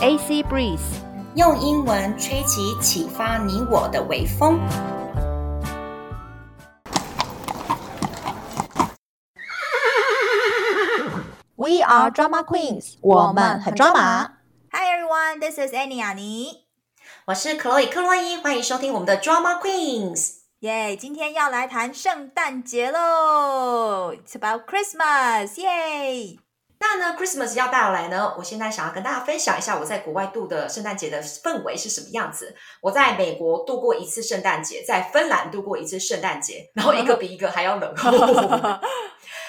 [0.00, 0.78] AC Breeze，
[1.34, 4.60] 用英文吹起启发你我的微风。
[11.56, 14.34] We are Drama Queens，我们很抓马。
[14.70, 16.66] Hi everyone, this is Annie 雅妮。
[17.24, 20.34] 我是 Chloe 克洛伊，欢迎收听我们的 Drama Queens。
[20.60, 20.96] 耶！
[20.96, 26.38] 今天要来谈圣诞节喽，It's about Christmas，耶！
[26.80, 32.54] 那呢，Christmas 要到来呢，我现在想要跟大家分享一下我在国外度的圣诞节的氛围是什么样子。
[32.80, 37.92] 我在美国度过一次圣诞节，在芬兰度过一次圣诞节， 然后一个比一个还要冷。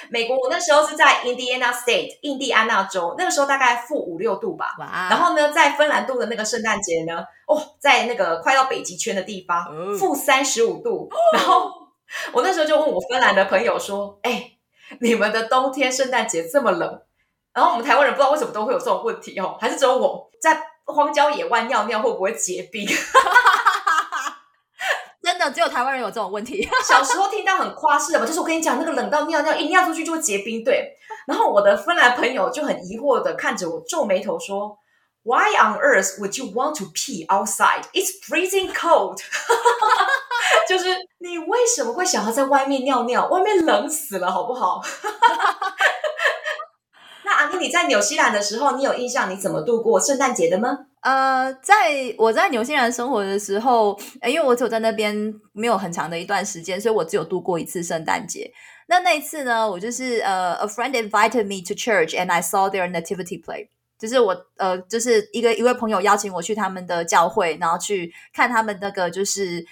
[0.09, 4.75] 美国我那时候是在 Indiana State 印第安纳州，那个时候大概负五六度吧。
[4.79, 5.07] 哇！
[5.11, 9.63] 然后呢，在芬兰度的那个圣诞节呢，哦，在那个快到北极圈的地方，
[9.99, 11.07] 负三十五度。
[11.33, 11.69] 然后
[12.33, 14.53] 我那时候就问我芬兰的朋友说：“哎，
[14.99, 16.99] 你们的冬天圣诞节这么冷？”
[17.59, 22.87] 然后我们台湾人不知道为什么都会有这种问题哦，还是只有我在荒郊野外尿尿会不会结冰？
[25.21, 26.65] 真的只有台湾人有这种问题。
[26.85, 30.93] 小时候听到很夸饰的嘛，就是我跟你讲那个冷到尿尿一尿出去就会结冰，对。
[31.27, 34.77] 然后我的芬兰朋友就很疑惑的看着我，皱眉头说
[35.23, 37.83] ：“Why on earth would you want to pee outside?
[37.91, 39.19] It's freezing cold。
[40.69, 43.27] ”就是你为什么会想要在外面尿尿？
[43.27, 44.81] 外面冷死了，好不好？
[47.51, 50.85] 那，你在纽西兰的时候，你有印象你怎么度过圣诞节的吗？
[51.01, 53.97] 呃，在我在纽西兰生活的时候，
[54.27, 58.51] 因为我只有在那边没有很长的一段时间，所以我只有度过一次圣诞节。
[58.87, 69.65] 那那一次呢，我就是呃，a friend invited me to church and I saw their nativity play，就是我呃，就是一个一位朋友邀请我去他们的教会，然后去看他们那个就是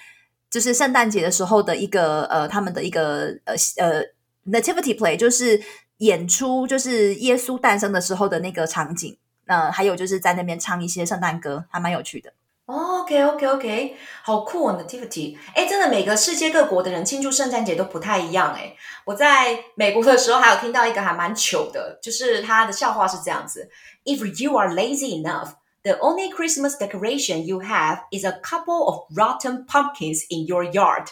[0.49, 4.01] 就是圣诞节的时候的一个呃，他们的一个呃呃
[4.49, 5.59] nativity play，就是
[5.97, 9.17] 演出就是耶稣诞生的时候的那个场景。
[9.45, 12.33] 那、还有就是在那边唱一些圣诞歌，还蛮有趣的。
[12.65, 15.37] OK OK OK，好酷哦，Nativity！
[15.55, 18.75] 哎，真的每个世界各国的人庆祝圣诞节都不太一样哎。
[19.05, 23.69] 我在美国的时候还有听到一个还蛮糗的，就是他的笑话是这样子
[24.03, 25.51] ：If you are lazy enough,
[25.83, 31.07] the only Christmas decoration you have is a couple of rotten pumpkins in your yard。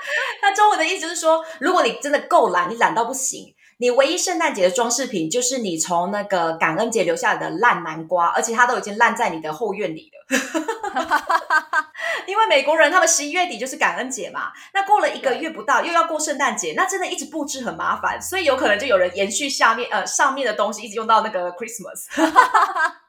[0.42, 3.54] 那中文的意思就是说，如果你真的够懒，你懒到不行。
[3.78, 10.38] 你唯一圣诞节的装饰品就是你从那个感恩节留下来的烂南瓜，而且它都已经烂在你的后院里了。
[12.28, 22.06] 因为美国人他们十一月底就是感恩节嘛，那过了一个月不到又要过圣诞节，那真的一直布置很麻烦，所以有可能就有人延续下面呃上面的东西一直用到那个 Christmas。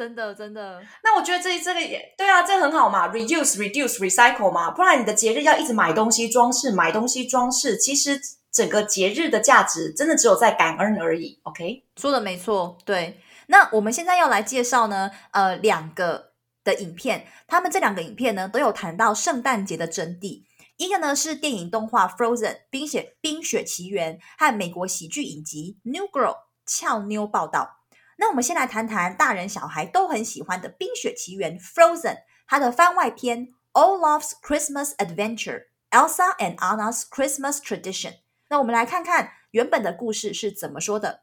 [0.00, 8.18] 真的真的，那我觉得这这个也对啊，这很好嘛，reduce reduce recycle 嘛，不然你的节日要一直买东西装饰，买东西装饰，其实。
[8.52, 11.84] 整个节日的价值真的只有在感恩而已，OK？
[11.96, 13.20] 说的没错，对。
[13.46, 16.32] 那我们现在要来介绍呢，呃，两个
[16.64, 20.42] 的影片，他们这两个影片呢都有谈到圣诞节的真谛。
[20.78, 26.34] 一个呢是电影动画《Frozen》冰雪冰雪奇缘和美国喜剧影集《New Girl》
[26.66, 27.79] 俏妞报道。
[28.19, 38.15] 那我们先来谈谈大人小孩都很喜欢的《冰雪奇缘》（Frozen），它的番外篇《Olaf's Christmas Adventure》（Elsa and Anna's Christmas Tradition）。
[38.49, 41.21] 那我们来看看原本的故事是怎么说的。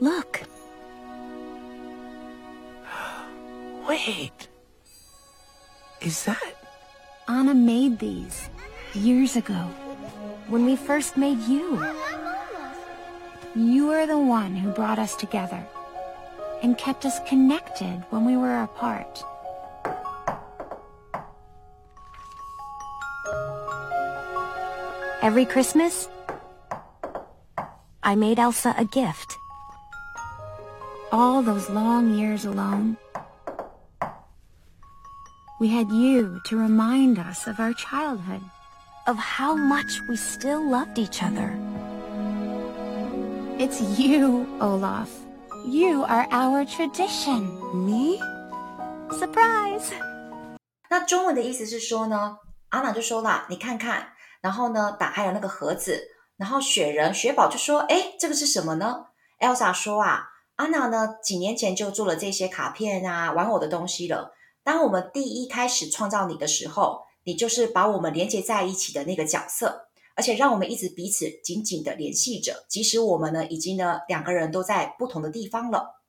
[0.00, 0.40] Look.
[3.86, 4.48] Wait.
[6.00, 6.54] Is that?
[7.28, 8.48] Anna made these
[8.94, 9.68] years ago
[10.48, 11.80] when we first made you.
[13.54, 15.62] You are the one who brought us together
[16.61, 19.23] and kept us connected when we were apart.
[25.21, 26.07] Every Christmas,
[28.01, 29.37] I made Elsa a gift.
[31.11, 32.97] All those long years alone,
[35.59, 38.41] we had you to remind us of our childhood,
[39.05, 41.55] of how much we still loved each other.
[43.59, 45.11] It's you, Olaf.
[45.65, 47.51] You are our tradition.
[47.73, 48.19] Me?
[49.11, 49.91] Surprise!
[50.89, 52.37] 那中文的意思是说呢，
[52.69, 54.13] 阿娜就说了，你看看。
[54.41, 56.01] 然后呢，打开了那个盒子，
[56.35, 59.05] 然后雪人雪宝就说：“哎，这个是什么呢
[59.39, 64.33] ？”Elsa 说：“啊，安娜呢，几年前就做了这些卡片啊，玩偶的东西了。
[64.63, 76.01] 当我们第一开始创造你的时候，你就是把我们连接在一起的那个角色，而且让我们一直彼此紧紧的联系着，即使我们呢，已经呢，两个人都在不同的地方了。”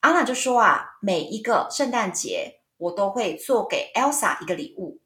[0.00, 5.00] 安娜就说：“啊，每一个圣诞节，我都会做给 Elsa 一个礼物。”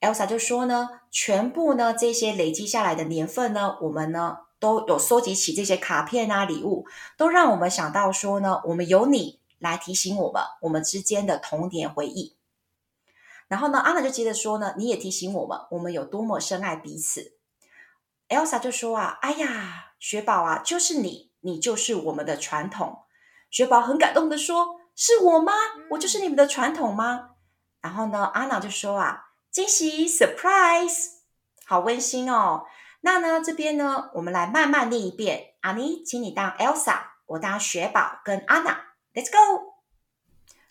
[0.00, 6.84] Elsa 就说呢，全部呢这些累积下来的年份呢，我们呢都有收集起这些卡片啊、礼物，
[7.16, 12.36] 都让我们想到说呢，我们有你来提醒我们我们之间的童年回忆。
[13.46, 17.36] 然后呢，安娜就接着说呢，你也提醒我们，我们有多么深爱彼此。
[18.28, 23.04] Elsa 就说啊，哎呀，雪宝啊，就是你，你就是我们的传统。
[23.50, 25.52] 雪宝很感动的说，是我吗？
[25.90, 27.30] 我就是你们的传统吗？
[27.80, 31.08] 然后呢，安娜就说啊，惊喜，surprise，
[31.66, 32.64] 好温馨哦。
[33.02, 35.54] 那呢，这边呢，我们来慢慢念一遍。
[35.60, 38.94] 阿妮，请你当 Elsa，我当雪宝跟安娜。
[39.12, 39.74] Let's go.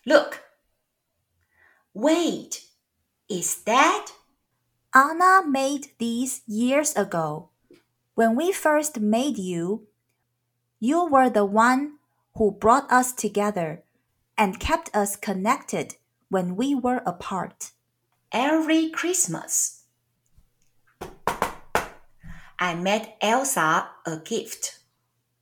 [0.02, 0.38] Look.
[1.92, 2.60] Wait.
[3.28, 4.08] Is that?
[4.96, 7.48] Anna made these years ago.
[8.14, 9.88] When we first made you,
[10.78, 11.98] you were the one
[12.36, 13.82] who brought us together
[14.38, 15.96] and kept us connected
[16.28, 17.72] when we were apart.
[18.30, 19.82] Every Christmas.
[22.60, 24.78] I made Elsa a gift.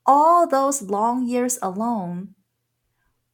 [0.07, 2.35] All those long years alone,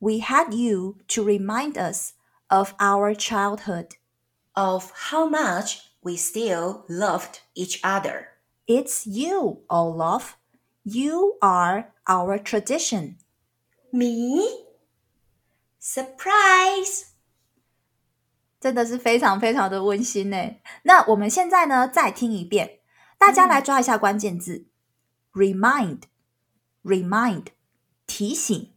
[0.01, 2.15] we had you to remind us
[2.51, 3.95] of our childhood,
[4.57, 8.30] of how much we still loved each other.
[8.68, 10.38] It's you, Olaf.
[10.84, 13.18] You are our tradition.
[13.92, 14.42] Me?
[15.80, 17.08] Surprise!
[18.60, 20.56] 真的是非常非常的温馨呢。
[20.84, 22.80] 那我们现在呢，再听一遍。
[23.18, 24.68] 大家来抓一下关键字：
[25.34, 27.48] remind，remind，
[28.08, 28.72] 提醒；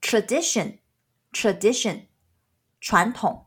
[0.00, 2.06] tradition，tradition，
[2.80, 3.46] 传统。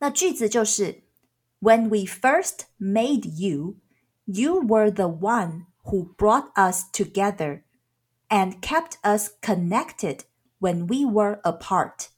[0.00, 1.01] 那句子就是
[1.62, 3.76] ：When we first made you,
[4.26, 7.64] you were the one who brought us together
[8.28, 10.24] and kept us connected
[10.60, 12.10] when we were apart.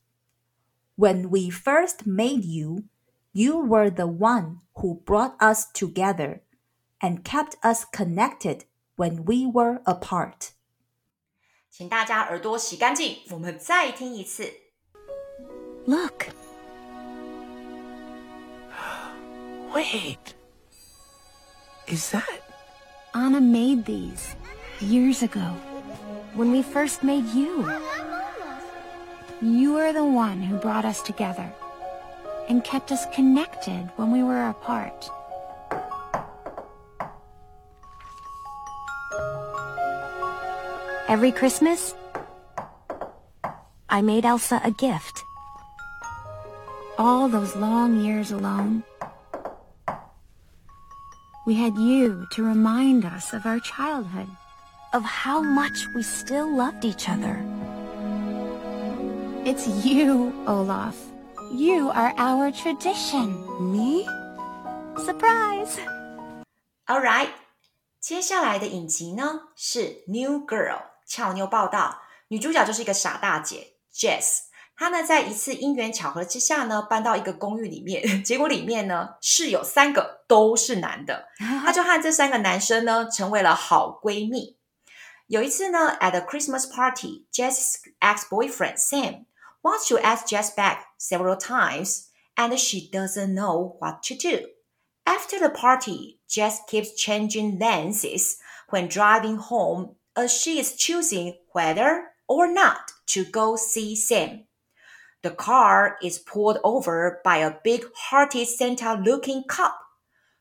[0.97, 2.85] When we first made you,
[3.33, 6.43] you were the one who brought us together
[7.01, 8.65] and kept us connected
[8.97, 10.53] when we were apart.
[11.71, 14.53] 请大家耳朵洗干净，我们再听一次。
[15.87, 16.27] Look.
[19.76, 20.34] Wait.
[21.86, 22.40] Is that?
[23.14, 24.38] Anna made these
[24.80, 25.52] years ago
[26.34, 27.70] when we first made you.
[29.42, 31.52] You are the one who brought us together
[32.48, 35.10] and kept us connected when we were apart.
[41.10, 41.94] Every Christmas,
[43.90, 45.22] I made Elsa a gift.
[46.98, 48.84] All those long years alone,
[51.47, 54.29] we had you to remind us of our childhood,
[54.93, 57.43] of how much we still loved each other.
[59.45, 60.97] It's you, Olaf.
[61.53, 63.45] You are our tradition.
[63.73, 64.07] Me?
[64.97, 65.79] Surprise!
[66.87, 67.31] All right，
[68.01, 70.77] 接下来的影集呢是《New Girl》。
[71.07, 74.43] 俏妞报到，女主角就是一个傻大姐 Jess。
[74.78, 84.58] 她呢，在一次因缘巧合之下呢，搬到一个公寓里面，结果里面呢，室友三个都是男的，她就和这三个男生呢，成为了好闺蜜。
[85.28, 89.26] 有一次呢，at a Christmas party, Jess's ex-boyfriend Sam
[89.64, 94.50] wants to ask Jess back several times, and she doesn't know what to do.
[95.06, 98.38] After the party, Jess keeps changing lenses
[98.70, 104.45] when driving home as she is choosing whether or not to go see Sam.
[105.25, 109.75] The car is pulled over by a big hearty Santa looking cop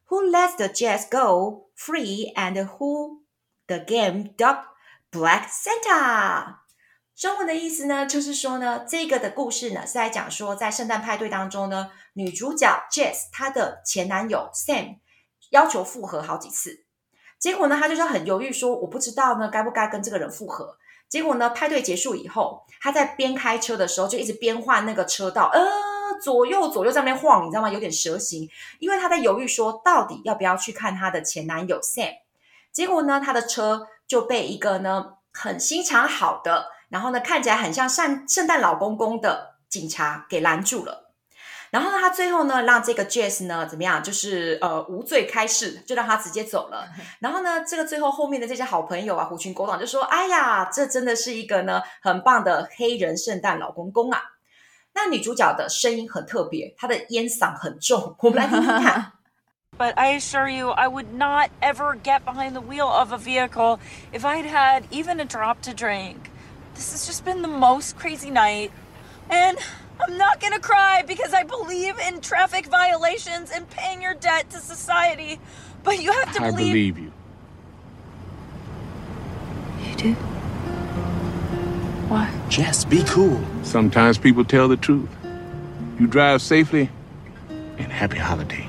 [0.05, 3.23] who lets the Jess go free and who
[3.67, 4.65] the game dubbed
[5.11, 6.59] Black Santa.
[7.15, 14.99] 中文的意思呢，就是说呢，这个的故事呢是在讲说，在圣诞派对当中呢，女主角 Jess 她的前男友 Sam
[15.49, 16.85] 要求复合好几次。
[17.37, 20.77] 结果呢，他就是很犹豫，说我不知道呢，该不该跟这个人复合。
[21.08, 25.60] 结果呢，派对结束以后，他在边开车的时候就一直边换那个车道，呃，
[26.20, 27.70] 左右左右在那边晃，你知道吗？
[27.70, 28.48] 有点蛇形，
[28.80, 32.14] 因为他在犹豫说到底要不要去看他的前男友 Sam。
[32.72, 41.03] 结果呢，他的车就被一个呢很心肠好的，然后呢看起来很像圣圣诞老公公的警察给拦住了。
[41.74, 44.00] 然后呢，他最后呢，让这个 Jess 呢，怎么样？
[44.00, 46.86] 就是呃，无罪开释，就让他直接走了。
[47.18, 54.22] 然后呢，这个最后后面的这些好朋友啊，狐群狗党就说：“哎呀，这真的是一个呢，很棒的黑人圣诞老公公啊！”
[54.94, 59.10] 那女主角的声音很特别，她的烟嗓很重，我们来听听看。
[59.76, 63.80] But I assure you, I would not ever get behind the wheel of a vehicle
[64.12, 66.30] if I'd had even a drop to drink.
[66.76, 68.70] This has just been the most crazy night,
[69.30, 69.58] and.
[70.00, 74.58] I'm not gonna cry because I believe in traffic violations and paying your debt to
[74.58, 75.38] society.
[75.84, 76.42] But you have to believe.
[76.42, 76.94] I believe.
[76.94, 77.12] believe you.
[80.04, 80.12] do?
[82.08, 82.30] Why?
[82.48, 83.42] Jess, be cool.
[83.62, 85.08] Sometimes people tell the truth.
[85.98, 86.90] You drive safely
[87.78, 88.60] and happy holidays.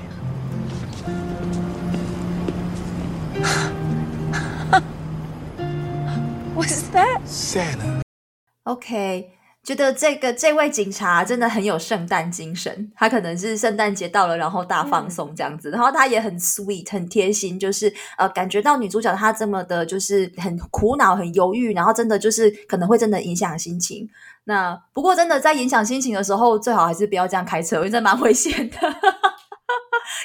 [6.54, 7.28] What's that?
[7.28, 8.02] Santa.
[8.64, 9.35] OK，
[9.66, 12.92] 觉得这个这位警察真的很有圣诞精神。
[12.94, 24.08] 他可能是圣诞节到了，然后大放送这样子，嗯、然后他也很 sweet，很贴心，就是呃，感觉到女主角她这么的，就是很苦恼、很犹豫，然后真的就是可能会真的影响心情。
[24.44, 28.76] 那不过真的在影响心情的时候，最好还是不要这样开车，因为真的蛮危险的。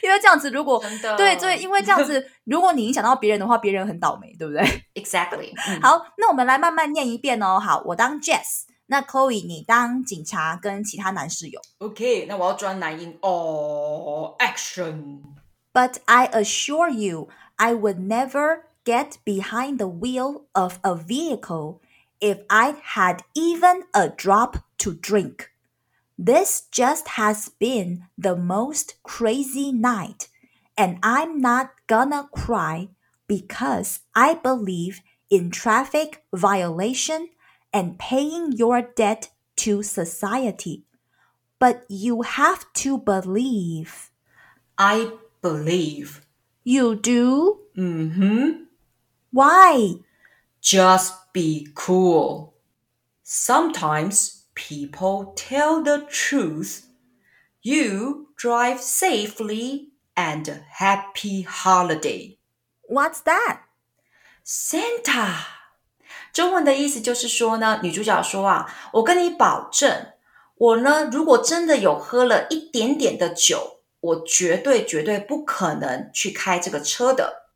[0.03, 0.79] 因为这样子，如果
[1.17, 4.61] 对对，因为这样子，如果你影响到别人的话，别人很倒霉，对不对
[4.93, 5.81] ？Exactly、嗯。
[5.81, 7.59] 好，那我们来慢慢念一遍哦。
[7.59, 11.60] 好，我当 Jess，那 Chloe 你当警察跟其他男室友。
[11.78, 14.36] OK，那我要装男音哦。
[14.38, 21.80] Action。But I assure you, I would never get behind the wheel of a vehicle
[22.20, 25.50] if I had even a drop to drink.
[26.16, 30.28] This just has been the most crazy night,
[30.76, 32.88] and I'm not gonna cry
[33.26, 37.28] because I believe in traffic violation
[37.73, 40.85] and paying your debt to society.
[41.59, 44.09] But you have to believe.
[44.77, 45.11] I
[45.41, 46.25] believe.
[46.63, 47.59] You do?
[47.77, 48.63] Mm-hmm.
[49.31, 49.95] Why?
[50.59, 52.55] Just be cool.
[53.23, 56.87] Sometimes people tell the truth.
[57.61, 62.37] You drive safely and happy holiday.
[62.83, 63.61] What's that?
[64.43, 65.45] Santa.
[66.33, 70.13] 中文的意思就是说呢，女主角说啊，我跟你保证，
[70.55, 77.47] 我呢，如果真的有喝了一点点的酒，我绝对绝对不可能去开这个车的。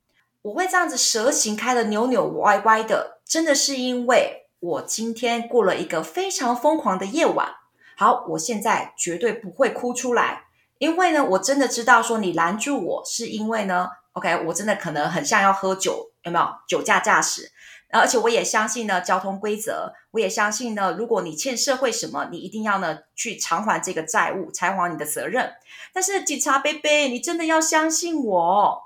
[0.42, 4.44] 我会这样子蛇形开的扭扭歪歪的，真的是因为。
[4.62, 7.56] 我今天过了一个非常疯狂的夜晚。
[7.96, 10.46] 好，我现在绝对不会哭出来，
[10.80, 17.52] 因为呢，我真的知道说你拦住我是因为呢，OK，我真的可能很像要喝酒，有没有酒驾驾驶？
[18.00, 25.54] 而且我也相信呢交通规则，我也相信呢，如果你欠社会什么，你一定要呢去偿还这个债务，偿还你的责任。
[25.94, 28.84] 但是警察贝贝，你真的要相信我。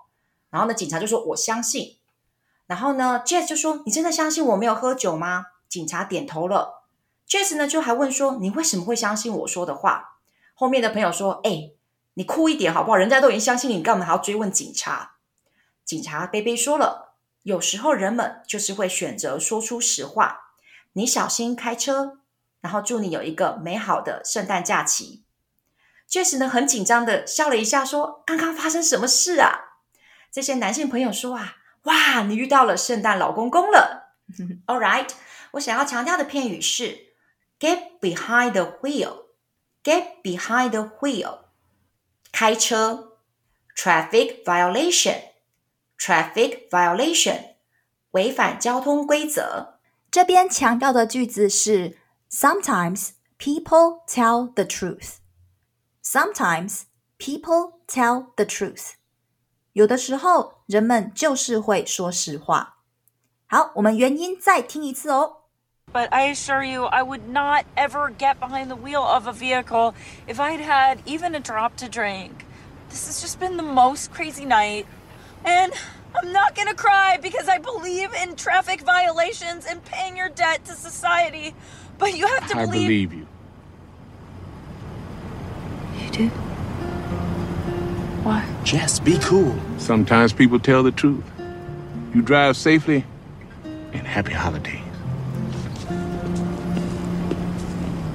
[0.49, 1.97] 然后呢，警察就说我相信。
[2.67, 5.45] 然后呢，Jess 就说你真的相信我没有喝酒吗？
[5.67, 6.83] 警察点头了
[7.27, 10.17] ，Jess 呢就还问说：“你为什么会相信我说的话？”
[10.53, 11.71] 后面的朋友说：“哎，
[12.15, 12.97] 你酷一点好不好？
[12.97, 15.13] 人家都已经相信你，你干嘛还要追问警察？”
[15.85, 17.08] 警察贝贝说了
[17.43, 20.53] ：“有时候人们就是会选择说出实话。
[20.93, 22.19] 你小心开车，
[22.61, 25.23] 然后祝你有一个美好的圣诞假期。
[26.09, 29.77] ”Jess 呢很紧张的笑了一下，说：“刚刚发生什么事啊？”
[30.31, 34.15] 这些男性朋友说：“啊，哇，你遇到了圣诞老公公了。
[34.65, 35.09] ”All right。
[35.53, 37.13] 我想要强调的片语是
[37.59, 41.39] get behind the wheel，get behind the wheel，
[42.31, 43.17] 开车
[43.75, 45.28] ，traffic violation
[45.98, 47.54] violation，traffic violation，
[48.12, 49.78] 违反交通规则。
[50.10, 51.98] 这边强调的句子是
[52.30, 56.82] sometimes people tell the truth，sometimes
[57.18, 58.92] people tell the truth，
[59.72, 62.78] 有的时候人们就是会说实话。
[63.46, 65.38] 好，我们原音再听一次哦。
[65.92, 69.94] But I assure you, I would not ever get behind the wheel of a vehicle
[70.26, 72.30] if I'd had even a drop to drink.
[72.90, 74.86] This has just been the most crazy night.
[75.45, 75.73] And
[76.15, 80.73] I'm not gonna cry because I believe in traffic violations and paying your debt to
[80.73, 81.53] society.
[81.97, 82.69] But you have to believe.
[82.69, 83.09] I believe.
[83.09, 83.27] believe you.
[86.03, 86.27] You do?
[88.23, 88.45] Why?
[88.63, 89.57] Jess, be cool.
[89.77, 91.23] Sometimes people tell the truth.
[92.13, 93.05] You drive safely
[93.63, 94.79] and happy holidays.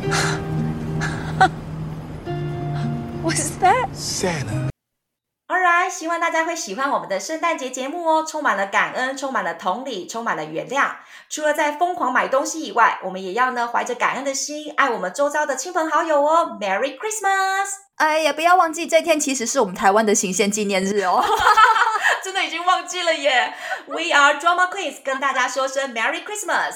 [3.22, 3.88] What's that?
[3.96, 4.63] Santa.
[5.94, 10.96] 希望大家会喜欢我们的圣诞节节目哦，充满了感恩，充满了同理，充满了原谅。
[11.28, 16.58] 除了在疯狂买东西以外，我们也要呢怀着感恩的心，爱我们周遭的亲朋好友哦。
[16.60, 17.68] Merry Christmas！
[17.96, 21.24] 哎呀，不要忘记这天其实是我们台湾的行宪纪念日哦，
[22.24, 23.54] 真的已经忘记了耶。
[23.86, 26.74] We are Drama Queens，跟大家说声 Merry Christmas，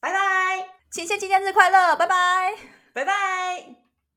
[0.00, 2.54] 拜拜，行宪纪念日快乐，拜拜，
[2.92, 3.85] 拜拜。